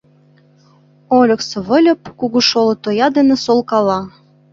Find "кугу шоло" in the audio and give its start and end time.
2.19-2.73